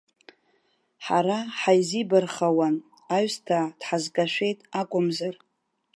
[1.05, 2.75] Ҳара ҳаизибархауан,
[3.15, 5.35] аҩсҭаа дҳазкашәеит акәымзар.